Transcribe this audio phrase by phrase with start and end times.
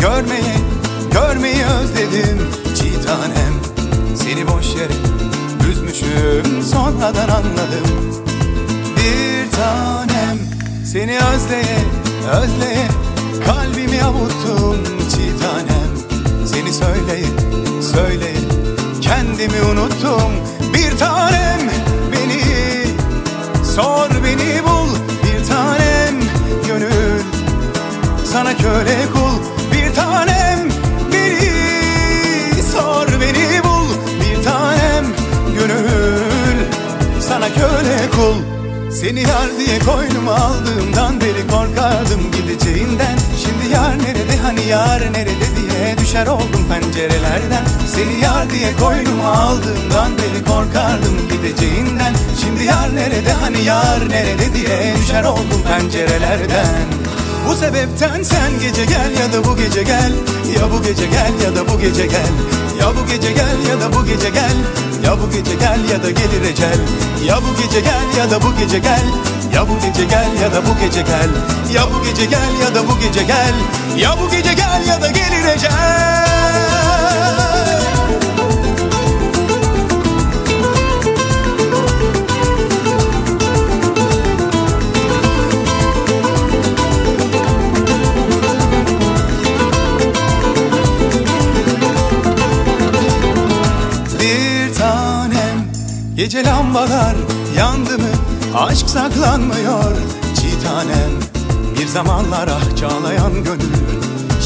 [0.00, 0.56] görmeye
[1.12, 2.38] Görmeyi özledim
[2.76, 3.54] çiğ tanem
[4.16, 4.92] Seni boş yere
[5.70, 8.22] üzmüşüm sonradan anladım.
[8.96, 10.38] Bir tanem
[10.86, 11.78] seni özleye
[12.42, 12.88] özleye
[13.46, 14.76] Kalbimi avuttum
[15.10, 16.16] çiğ tanem
[16.46, 17.26] Seni söyleye
[17.92, 18.36] söyleye
[19.00, 20.32] Kendimi unuttum
[28.32, 29.38] sana köle kul
[29.72, 30.68] bir tanem
[31.12, 33.88] Beni sor beni bul.
[34.20, 35.04] Bir tanem
[35.58, 36.58] Gönül
[37.28, 38.36] sana köle kul.
[38.92, 43.16] Seni yar diye koynuma aldığımdan beri korkardım gideceğinden.
[43.44, 47.64] Şimdi yar nerede hani yar nerede diye düşer oldum pencerelerden.
[47.94, 52.14] Seni yar diye koynuma aldığımdan beri korkardım gideceğinden.
[52.42, 57.02] Şimdi yar nerede hani yar nerede diye düşer oldum pencerelerden
[57.48, 60.12] bu sebepten sen gece gel ya da bu gece gel
[60.58, 62.32] Ya bu gece gel ya da bu gece gel
[62.80, 64.56] Ya bu gece gel ya da bu gece gel
[65.04, 66.78] Ya bu gece gel ya da gelir ecel
[67.26, 69.06] Ya bu gece gel ya da bu gece gel
[69.54, 71.30] Ya bu gece gel ya da bu gece gel
[71.74, 73.54] Ya bu gece gel ya da bu gece gel
[73.96, 76.81] Ya bu gece gel ya da gelir ecel
[96.16, 97.14] Gece lambalar
[97.58, 98.08] yandı mı?
[98.56, 99.92] Aşk saklanmıyor.
[100.36, 101.10] Çiğ tanem
[101.78, 103.72] bir zamanlar ah çağlayan gönül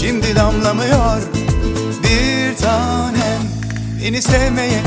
[0.00, 1.22] Şimdi damlamıyor.
[2.02, 3.42] Bir tanem
[4.02, 4.80] Beni sevmeye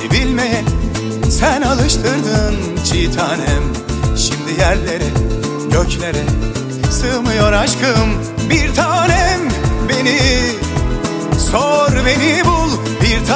[0.00, 0.64] sevilmeye
[1.30, 3.62] sen alıştırdın çiğ tanem.
[4.16, 5.08] Şimdi yerlere
[5.72, 6.24] göklere
[6.90, 9.40] sığmıyor aşkım bir tanem.
[9.88, 10.18] Beni
[11.50, 12.70] Sor beni bul
[13.02, 13.31] bir tanem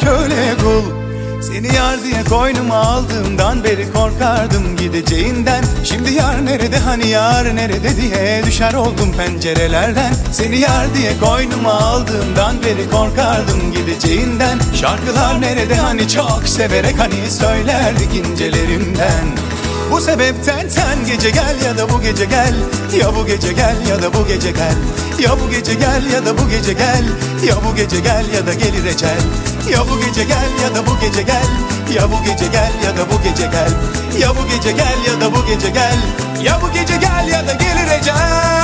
[0.00, 1.00] köle kul.
[1.42, 5.64] Seni yar diye koynuma aldığımdan beri korkardım gideceğinden.
[5.84, 10.14] Şimdi yar nerede hani yar nerede diye düşer oldum pencerelerden.
[10.32, 14.58] Seni yar diye koynuma aldığımdan beri korkardım gideceğinden.
[14.80, 19.24] Şarkılar nerede hani çok severek hani söylerdik incelerimden.
[19.90, 22.54] Bu sebepten sen gece gel ya da bu gece gel.
[23.00, 24.76] Ya bu gece gel ya da bu gece gel.
[25.18, 27.04] Ya bu gece gel ya da bu gece gel.
[27.48, 29.20] Ya bu gece gel ya da gelir ecel
[29.68, 31.46] Ya bu gece gel ya da bu gece gel.
[31.94, 33.70] Ya bu gece gel ya da bu gece gel.
[34.20, 35.98] Ya bu gece gel ya da bu gece gel.
[36.42, 38.59] Ya bu gece gel ya da gelir ecel